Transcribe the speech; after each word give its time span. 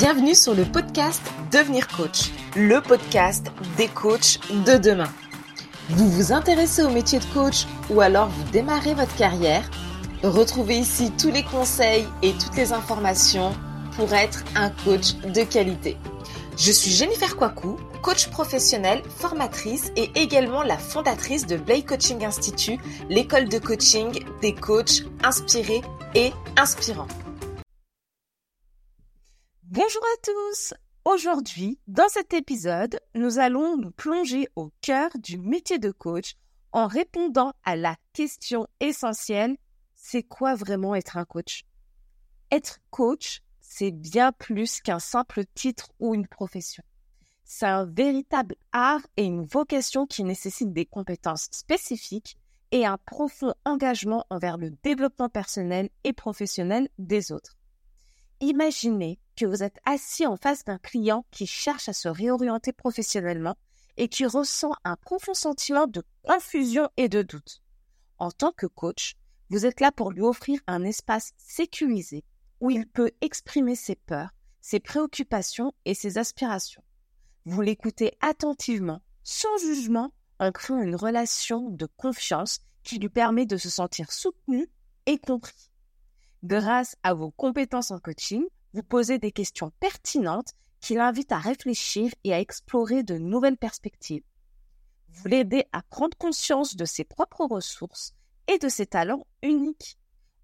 Bienvenue 0.00 0.34
sur 0.34 0.54
le 0.54 0.64
podcast 0.64 1.20
Devenir 1.52 1.86
coach, 1.86 2.30
le 2.56 2.80
podcast 2.80 3.48
des 3.76 3.86
coachs 3.86 4.40
de 4.64 4.78
demain. 4.78 5.12
Vous 5.90 6.08
vous 6.08 6.32
intéressez 6.32 6.82
au 6.82 6.88
métier 6.88 7.18
de 7.18 7.24
coach 7.34 7.66
ou 7.90 8.00
alors 8.00 8.28
vous 8.28 8.50
démarrez 8.50 8.94
votre 8.94 9.14
carrière? 9.16 9.70
Retrouvez 10.22 10.78
ici 10.78 11.12
tous 11.20 11.30
les 11.30 11.42
conseils 11.42 12.06
et 12.22 12.32
toutes 12.32 12.56
les 12.56 12.72
informations 12.72 13.52
pour 13.94 14.14
être 14.14 14.42
un 14.56 14.70
coach 14.70 15.16
de 15.16 15.42
qualité. 15.42 15.98
Je 16.56 16.72
suis 16.72 16.92
Jennifer 16.92 17.36
Kwaku, 17.36 17.76
coach 18.00 18.30
professionnelle, 18.30 19.02
formatrice 19.18 19.92
et 19.96 20.10
également 20.14 20.62
la 20.62 20.78
fondatrice 20.78 21.46
de 21.46 21.58
Blake 21.58 21.84
Coaching 21.84 22.24
Institute, 22.24 22.80
l'école 23.10 23.50
de 23.50 23.58
coaching 23.58 24.24
des 24.40 24.54
coachs 24.54 25.02
inspirés 25.22 25.82
et 26.14 26.32
inspirants. 26.56 27.08
Bonjour 29.72 30.02
à 30.02 30.20
tous 30.24 30.74
Aujourd'hui, 31.04 31.78
dans 31.86 32.08
cet 32.08 32.34
épisode, 32.34 32.98
nous 33.14 33.38
allons 33.38 33.76
nous 33.76 33.92
plonger 33.92 34.48
au 34.56 34.72
cœur 34.80 35.10
du 35.16 35.38
métier 35.38 35.78
de 35.78 35.92
coach 35.92 36.34
en 36.72 36.88
répondant 36.88 37.52
à 37.62 37.76
la 37.76 37.94
question 38.12 38.66
essentielle, 38.80 39.56
c'est 39.94 40.24
quoi 40.24 40.56
vraiment 40.56 40.96
être 40.96 41.18
un 41.18 41.24
coach? 41.24 41.62
Être 42.50 42.80
coach, 42.90 43.42
c'est 43.60 43.92
bien 43.92 44.32
plus 44.32 44.80
qu'un 44.80 44.98
simple 44.98 45.44
titre 45.54 45.90
ou 46.00 46.16
une 46.16 46.26
profession. 46.26 46.82
C'est 47.44 47.66
un 47.66 47.84
véritable 47.84 48.56
art 48.72 49.06
et 49.16 49.22
une 49.22 49.44
vocation 49.44 50.04
qui 50.04 50.24
nécessite 50.24 50.72
des 50.72 50.84
compétences 50.84 51.46
spécifiques 51.52 52.36
et 52.72 52.86
un 52.86 52.98
profond 52.98 53.54
engagement 53.64 54.26
envers 54.30 54.58
le 54.58 54.70
développement 54.82 55.28
personnel 55.28 55.90
et 56.02 56.12
professionnel 56.12 56.88
des 56.98 57.30
autres. 57.30 57.56
Imaginez 58.40 59.20
vous 59.46 59.62
êtes 59.62 59.78
assis 59.84 60.26
en 60.26 60.36
face 60.36 60.64
d'un 60.64 60.78
client 60.78 61.24
qui 61.30 61.46
cherche 61.46 61.88
à 61.88 61.92
se 61.92 62.08
réorienter 62.08 62.72
professionnellement 62.72 63.56
et 63.96 64.08
qui 64.08 64.26
ressent 64.26 64.72
un 64.84 64.96
profond 64.96 65.34
sentiment 65.34 65.86
de 65.86 66.02
confusion 66.22 66.88
et 66.96 67.08
de 67.08 67.22
doute. 67.22 67.62
En 68.18 68.30
tant 68.30 68.52
que 68.52 68.66
coach, 68.66 69.16
vous 69.50 69.66
êtes 69.66 69.80
là 69.80 69.92
pour 69.92 70.12
lui 70.12 70.22
offrir 70.22 70.60
un 70.66 70.84
espace 70.84 71.32
sécurisé 71.36 72.24
où 72.60 72.70
il 72.70 72.86
peut 72.86 73.10
exprimer 73.20 73.74
ses 73.74 73.96
peurs, 73.96 74.30
ses 74.60 74.80
préoccupations 74.80 75.72
et 75.84 75.94
ses 75.94 76.18
aspirations. 76.18 76.84
Vous 77.46 77.62
l'écoutez 77.62 78.12
attentivement, 78.20 79.00
sans 79.24 79.56
jugement, 79.58 80.12
en 80.38 80.52
créant 80.52 80.80
une 80.80 80.96
relation 80.96 81.70
de 81.70 81.86
confiance 81.96 82.60
qui 82.82 82.98
lui 82.98 83.08
permet 83.08 83.46
de 83.46 83.56
se 83.56 83.70
sentir 83.70 84.12
soutenu 84.12 84.70
et 85.06 85.18
compris. 85.18 85.70
Grâce 86.44 86.96
à 87.02 87.12
vos 87.12 87.30
compétences 87.30 87.90
en 87.90 87.98
coaching, 87.98 88.44
vous 88.72 88.82
posez 88.82 89.18
des 89.18 89.32
questions 89.32 89.72
pertinentes 89.80 90.54
qui 90.80 90.94
l'invitent 90.94 91.32
à 91.32 91.38
réfléchir 91.38 92.12
et 92.24 92.32
à 92.32 92.40
explorer 92.40 93.02
de 93.02 93.18
nouvelles 93.18 93.56
perspectives. 93.56 94.22
Vous 95.08 95.28
l'aidez 95.28 95.64
à 95.72 95.82
prendre 95.82 96.16
conscience 96.16 96.76
de 96.76 96.84
ses 96.84 97.04
propres 97.04 97.44
ressources 97.44 98.14
et 98.46 98.58
de 98.58 98.68
ses 98.68 98.86
talents 98.86 99.26
uniques. 99.42 99.98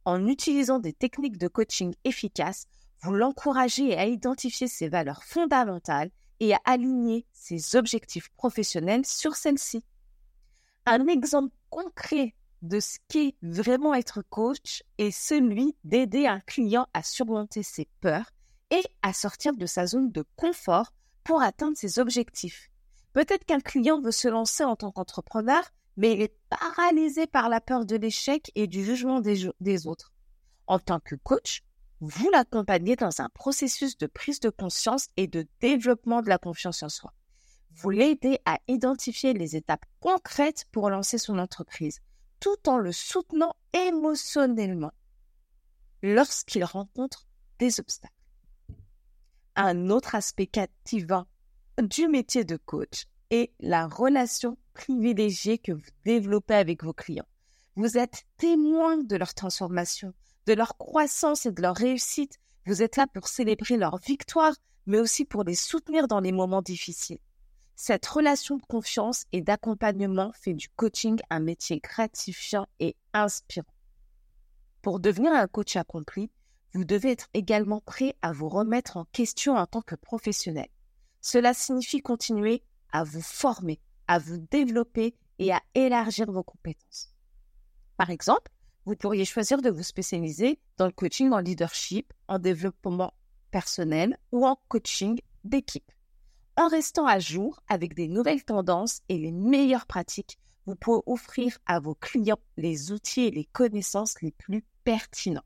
En 0.05 0.27
utilisant 0.27 0.79
des 0.79 0.93
techniques 0.93 1.39
de 1.39 1.49
coaching 1.49 1.95
efficaces, 2.05 2.67
vous 3.01 3.13
l'encouragez 3.13 3.97
à 3.97 4.07
identifier 4.07 4.69
ses 4.69 4.89
valeurs 4.89 5.25
fondamentales 5.25 6.11
et 6.41 6.55
à 6.55 6.61
aligner 6.65 7.27
ses 7.33 7.77
objectifs 7.77 8.29
professionnels 8.37 9.07
sur 9.07 9.37
celles-ci. 9.37 9.85
Un 10.85 11.07
exemple 11.07 11.55
concret 11.71 12.35
de 12.63 12.81
ce 12.81 12.99
qu'est 13.09 13.35
vraiment 13.43 13.95
être 13.95 14.23
coach 14.23 14.83
est 14.99 15.11
celui 15.11 15.77
d'aider 15.85 16.27
un 16.27 16.41
client 16.41 16.87
à 16.95 17.03
surmonter 17.03 17.63
ses 17.63 17.89
peurs 18.01 18.31
et 18.71 18.83
à 19.03 19.13
sortir 19.13 19.55
de 19.57 19.67
sa 19.67 19.87
zone 19.87 20.11
de 20.11 20.25
confort 20.37 20.93
pour 21.25 21.43
atteindre 21.43 21.77
ses 21.77 21.99
objectifs. 21.99 22.71
Peut-être 23.13 23.45
qu'un 23.45 23.61
client 23.61 24.01
veut 24.01 24.11
se 24.11 24.29
lancer 24.29 24.65
en 24.65 24.77
tant 24.77 24.91
qu'entrepreneur, 24.91 25.63
mais 25.97 26.13
il 26.13 26.21
est 26.21 26.37
paralysé 26.51 27.27
par 27.27 27.49
la 27.49 27.61
peur 27.61 27.87
de 27.87 27.97
l'échec 27.97 28.51
et 28.55 28.67
du 28.67 28.85
jugement 28.85 29.21
des, 29.21 29.51
des 29.61 29.87
autres. 29.87 30.13
En 30.67 30.79
tant 30.79 31.01
que 31.01 31.15
coach, 31.15 31.63
vous 32.01 32.29
l'accompagnez 32.31 32.97
dans 32.97 33.21
un 33.21 33.29
processus 33.31 33.97
de 33.97 34.07
prise 34.07 34.41
de 34.41 34.51
conscience 34.51 35.09
et 35.17 35.27
de 35.27 35.47
développement 35.61 36.21
de 36.21 36.29
la 36.29 36.39
confiance 36.39 36.83
en 36.83 36.89
soi. 36.89 37.13
Vous 37.71 37.91
l'aidez 37.91 38.39
à 38.45 38.59
identifier 38.69 39.33
les 39.33 39.57
étapes 39.57 39.85
concrètes 40.01 40.67
pour 40.73 40.91
lancer 40.91 41.19
son 41.19 41.39
entreprise 41.39 42.01
tout 42.41 42.69
en 42.69 42.79
le 42.79 42.93
soutenant 42.93 43.55
émotionnellement 43.73 44.93
lorsqu'il 46.03 46.65
rencontre 46.65 47.27
des 47.59 47.81
obstacles. 47.81 48.13
Un 49.55 49.91
autre 49.91 50.15
aspect 50.15 50.47
captivant 50.47 51.27
du 51.83 52.09
métier 52.09 52.45
de 52.45 52.57
coach 52.57 53.07
est 53.31 53.53
la 53.61 53.87
relation 53.87 54.59
privilégiée 54.75 55.59
que 55.59 55.73
vous 55.73 55.91
développez 56.05 56.55
avec 56.55 56.85
vos 56.85 56.93
clients. 56.93 57.27
Vous 57.75 57.99
êtes 57.99 58.25
témoin 58.37 58.99
de 58.99 59.17
leur 59.17 59.35
transformation, 59.35 60.15
de 60.47 60.53
leur 60.53 60.77
croissance 60.77 61.47
et 61.47 61.53
de 61.53 61.63
leur 61.63 61.77
réussite. 61.77 62.39
Vous 62.67 62.83
êtes 62.83 62.97
là 62.97 63.07
pour 63.07 63.29
célébrer 63.29 63.77
leur 63.77 63.99
victoire, 63.99 64.55
mais 64.87 64.99
aussi 64.99 65.25
pour 65.25 65.45
les 65.45 65.55
soutenir 65.55 66.07
dans 66.09 66.21
les 66.21 66.33
moments 66.33 66.63
difficiles. 66.63 67.19
Cette 67.79 68.07
relation 68.07 68.57
de 68.57 68.65
confiance 68.65 69.27
et 69.33 69.43
d'accompagnement 69.43 70.33
fait 70.33 70.55
du 70.55 70.71
coaching 70.71 71.19
un 71.29 71.41
métier 71.41 71.79
gratifiant 71.79 72.67
et 72.81 72.97
inspirant. 73.13 73.67
Pour 74.81 74.99
devenir 74.99 75.33
un 75.33 75.47
coach 75.47 75.77
accompli, 75.77 76.31
vous 76.73 76.85
devez 76.85 77.11
être 77.11 77.29
également 77.35 77.83
prêt 77.83 78.17
à 78.23 78.33
vous 78.33 78.49
remettre 78.49 78.97
en 78.97 79.05
question 79.05 79.57
en 79.57 79.67
tant 79.67 79.83
que 79.83 79.95
professionnel. 79.95 80.69
Cela 81.21 81.53
signifie 81.53 82.01
continuer 82.01 82.63
à 82.93 83.05
vous 83.05 83.21
former, 83.21 83.79
à 84.09 84.19
vous 84.19 84.39
développer 84.51 85.15
et 85.39 85.53
à 85.53 85.61
élargir 85.75 86.33
vos 86.33 86.45
compétences. 86.45 87.13
Par 87.99 88.09
exemple, 88.09 88.51
vous 88.87 88.97
pourriez 88.97 89.27
choisir 89.27 89.61
de 89.61 89.69
vous 89.69 89.83
spécialiser 89.83 90.59
dans 90.79 90.87
le 90.87 90.93
coaching 90.93 91.31
en 91.31 91.41
leadership, 91.41 92.11
en 92.29 92.39
développement 92.39 93.13
personnel 93.51 94.19
ou 94.33 94.47
en 94.47 94.57
coaching 94.69 95.21
d'équipe. 95.45 95.93
En 96.59 96.69
restant 96.69 97.07
à 97.07 97.19
jour 97.19 97.61
avec 97.69 97.95
des 97.95 98.09
nouvelles 98.09 98.43
tendances 98.43 99.03
et 99.11 99.19
les 99.19 99.33
meilleures 99.33 99.87
pratiques, 99.87 100.39
vous 100.65 100.75
pouvez 100.75 101.03
offrir 101.05 101.59
à 101.67 101.81
vos 101.81 101.95
clients 101.95 102.41
les 102.57 102.93
outils 102.93 103.27
et 103.27 103.31
les 103.31 103.45
connaissances 103.45 104.23
les 104.23 104.33
plus 104.33 104.65
pertinents. 104.83 105.45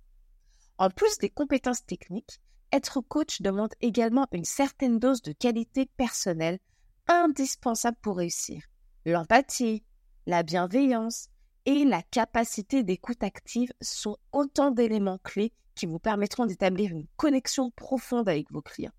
En 0.78 0.88
plus 0.88 1.18
des 1.18 1.28
compétences 1.28 1.84
techniques, 1.84 2.40
être 2.70 3.00
coach 3.00 3.42
demande 3.42 3.74
également 3.80 4.28
une 4.32 4.44
certaine 4.44 5.00
dose 5.00 5.20
de 5.20 5.32
qualité 5.32 5.86
personnelle 5.96 6.60
indispensable 7.08 7.98
pour 8.00 8.18
réussir. 8.18 8.62
L'empathie, 9.04 9.82
la 10.26 10.44
bienveillance 10.44 11.28
et 11.66 11.84
la 11.84 12.02
capacité 12.02 12.84
d'écoute 12.84 13.24
active 13.24 13.72
sont 13.80 14.16
autant 14.30 14.70
d'éléments 14.70 15.18
clés 15.18 15.52
qui 15.74 15.86
vous 15.86 15.98
permettront 15.98 16.46
d'établir 16.46 16.92
une 16.92 17.08
connexion 17.16 17.72
profonde 17.72 18.28
avec 18.28 18.50
vos 18.52 18.62
clients. 18.62 18.92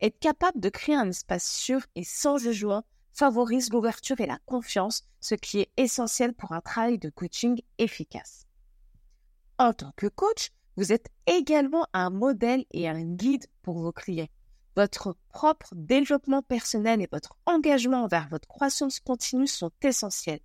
Être 0.00 0.18
capable 0.20 0.60
de 0.60 0.68
créer 0.68 0.94
un 0.94 1.08
espace 1.08 1.50
sûr 1.50 1.80
et 1.94 2.04
sans 2.04 2.38
jugement 2.38 2.84
favorise 3.12 3.72
l'ouverture 3.72 4.20
et 4.20 4.26
la 4.26 4.38
confiance, 4.46 5.02
ce 5.20 5.34
qui 5.34 5.60
est 5.60 5.70
essentiel 5.76 6.34
pour 6.34 6.52
un 6.52 6.60
travail 6.60 6.98
de 6.98 7.10
coaching 7.10 7.60
efficace. 7.78 8.46
En 9.58 9.72
tant 9.72 9.92
que 9.96 10.06
coach, 10.06 10.50
vous 10.76 10.92
êtes 10.92 11.08
également 11.26 11.86
un 11.92 12.10
modèle 12.10 12.64
et 12.70 12.88
un 12.88 13.02
guide 13.02 13.46
pour 13.62 13.80
vos 13.80 13.90
clients. 13.90 14.28
Votre 14.76 15.16
propre 15.30 15.70
développement 15.74 16.42
personnel 16.42 17.02
et 17.02 17.08
votre 17.10 17.36
engagement 17.46 18.04
envers 18.04 18.28
votre 18.28 18.46
croissance 18.46 19.00
continue 19.00 19.48
sont 19.48 19.72
essentiels. 19.82 20.38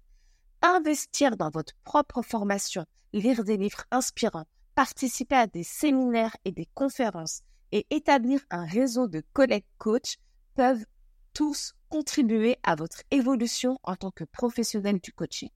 Investir 0.63 1.37
dans 1.37 1.51
votre 1.51 1.73
propre 1.83 2.23
formation, 2.23 2.87
lire 3.11 3.43
des 3.43 3.57
livres 3.57 3.83
inspirants, 3.91 4.47
participer 4.73 5.35
à 5.35 5.45
des 5.45 5.61
séminaires 5.61 6.35
et 6.45 6.51
des 6.51 6.67
conférences, 6.73 7.43
et 7.73 7.87
établir 7.89 8.39
un 8.51 8.65
réseau 8.65 9.07
de 9.07 9.23
collègues 9.33 9.65
coachs 9.79 10.17
peuvent 10.53 10.85
tous 11.33 11.73
contribuer 11.89 12.57
à 12.61 12.75
votre 12.75 13.01
évolution 13.09 13.79
en 13.81 13.95
tant 13.95 14.11
que 14.11 14.23
professionnel 14.25 14.99
du 14.99 15.11
coaching. 15.11 15.49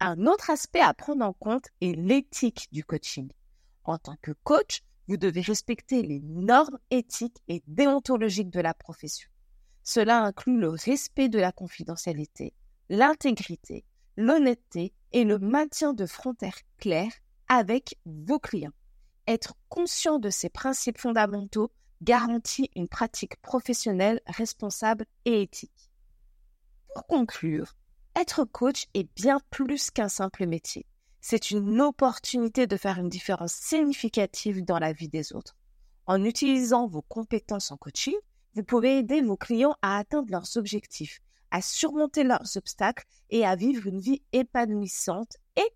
Un 0.00 0.26
autre 0.26 0.48
aspect 0.48 0.80
à 0.80 0.94
prendre 0.94 1.26
en 1.26 1.34
compte 1.34 1.68
est 1.82 1.94
l'éthique 1.94 2.68
du 2.72 2.84
coaching. 2.84 3.30
En 3.84 3.98
tant 3.98 4.16
que 4.22 4.32
coach, 4.44 4.80
vous 5.08 5.18
devez 5.18 5.42
respecter 5.42 6.00
les 6.00 6.20
normes 6.20 6.78
éthiques 6.90 7.42
et 7.48 7.62
déontologiques 7.66 8.50
de 8.50 8.60
la 8.60 8.72
profession. 8.72 9.28
Cela 9.82 10.24
inclut 10.24 10.58
le 10.58 10.70
respect 10.70 11.28
de 11.28 11.38
la 11.38 11.52
confidentialité, 11.52 12.54
l'intégrité, 12.88 13.84
l'honnêteté 14.16 14.94
et 15.12 15.24
le 15.24 15.38
maintien 15.38 15.92
de 15.92 16.06
frontières 16.06 16.60
claires 16.78 17.12
avec 17.48 17.98
vos 18.06 18.38
clients. 18.38 18.72
Être 19.26 19.54
conscient 19.68 20.18
de 20.18 20.30
ces 20.30 20.48
principes 20.48 20.98
fondamentaux 20.98 21.72
garantit 22.02 22.70
une 22.76 22.88
pratique 22.88 23.40
professionnelle 23.42 24.20
responsable 24.26 25.06
et 25.24 25.42
éthique. 25.42 25.90
Pour 26.94 27.06
conclure, 27.06 27.74
être 28.14 28.44
coach 28.44 28.86
est 28.94 29.08
bien 29.14 29.40
plus 29.50 29.90
qu'un 29.90 30.08
simple 30.08 30.46
métier. 30.46 30.86
C'est 31.20 31.50
une 31.50 31.80
opportunité 31.80 32.66
de 32.66 32.76
faire 32.76 32.98
une 32.98 33.08
différence 33.08 33.52
significative 33.52 34.64
dans 34.64 34.78
la 34.78 34.92
vie 34.92 35.08
des 35.08 35.32
autres. 35.32 35.56
En 36.06 36.22
utilisant 36.22 36.86
vos 36.86 37.02
compétences 37.02 37.72
en 37.72 37.76
coaching, 37.76 38.14
vous 38.54 38.62
pouvez 38.62 38.98
aider 38.98 39.20
vos 39.22 39.36
clients 39.36 39.74
à 39.82 39.98
atteindre 39.98 40.30
leurs 40.30 40.56
objectifs, 40.56 41.20
à 41.50 41.60
surmonter 41.60 42.22
leurs 42.22 42.56
obstacles 42.56 43.04
et 43.30 43.44
à 43.44 43.56
vivre 43.56 43.86
une 43.88 44.00
vie 44.00 44.22
épanouissante 44.32 45.36
et 45.56 45.68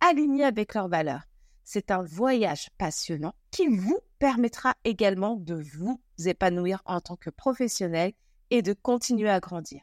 alignée 0.00 0.44
avec 0.44 0.74
leurs 0.74 0.88
valeurs. 0.88 1.24
C'est 1.74 1.90
un 1.90 2.02
voyage 2.02 2.68
passionnant 2.76 3.32
qui 3.50 3.66
vous 3.66 3.98
permettra 4.18 4.74
également 4.84 5.36
de 5.36 5.54
vous 5.54 6.02
épanouir 6.22 6.82
en 6.84 7.00
tant 7.00 7.16
que 7.16 7.30
professionnel 7.30 8.12
et 8.50 8.60
de 8.60 8.74
continuer 8.74 9.30
à 9.30 9.40
grandir. 9.40 9.80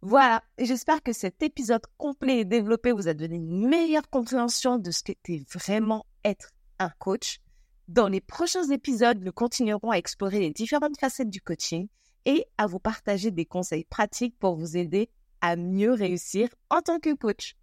Voilà, 0.00 0.44
j'espère 0.58 1.02
que 1.02 1.12
cet 1.12 1.42
épisode 1.42 1.84
complet 1.96 2.38
et 2.38 2.44
développé 2.44 2.92
vous 2.92 3.08
a 3.08 3.14
donné 3.14 3.34
une 3.34 3.68
meilleure 3.68 4.08
compréhension 4.10 4.78
de 4.78 4.92
ce 4.92 5.02
qu'était 5.02 5.42
vraiment 5.52 6.06
être 6.24 6.50
un 6.78 6.90
coach. 7.00 7.40
Dans 7.88 8.06
les 8.06 8.20
prochains 8.20 8.70
épisodes, 8.70 9.24
nous 9.24 9.32
continuerons 9.32 9.90
à 9.90 9.98
explorer 9.98 10.38
les 10.38 10.52
différentes 10.52 11.00
facettes 11.00 11.30
du 11.30 11.40
coaching 11.40 11.88
et 12.26 12.46
à 12.58 12.68
vous 12.68 12.78
partager 12.78 13.32
des 13.32 13.44
conseils 13.44 13.86
pratiques 13.86 14.38
pour 14.38 14.54
vous 14.54 14.76
aider 14.76 15.10
à 15.40 15.56
mieux 15.56 15.94
réussir 15.94 16.48
en 16.70 16.80
tant 16.80 17.00
que 17.00 17.12
coach. 17.12 17.56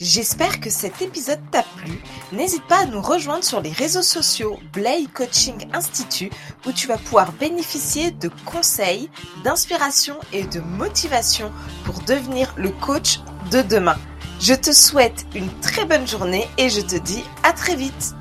J'espère 0.00 0.60
que 0.60 0.70
cet 0.70 1.02
épisode 1.02 1.40
t'a 1.50 1.62
plu. 1.62 2.00
N'hésite 2.32 2.66
pas 2.66 2.82
à 2.82 2.86
nous 2.86 3.00
rejoindre 3.00 3.44
sur 3.44 3.60
les 3.60 3.72
réseaux 3.72 4.02
sociaux 4.02 4.58
Blay 4.72 5.06
Coaching 5.12 5.68
Institute 5.72 6.32
où 6.66 6.72
tu 6.72 6.86
vas 6.86 6.98
pouvoir 6.98 7.32
bénéficier 7.32 8.10
de 8.10 8.30
conseils, 8.44 9.10
d'inspiration 9.44 10.16
et 10.32 10.44
de 10.44 10.60
motivation 10.60 11.52
pour 11.84 12.00
devenir 12.02 12.54
le 12.56 12.70
coach 12.70 13.20
de 13.50 13.62
demain. 13.62 13.96
Je 14.40 14.54
te 14.54 14.72
souhaite 14.72 15.26
une 15.34 15.50
très 15.60 15.84
bonne 15.84 16.06
journée 16.06 16.46
et 16.58 16.68
je 16.68 16.80
te 16.80 16.96
dis 16.96 17.24
à 17.42 17.52
très 17.52 17.74
vite. 17.74 18.14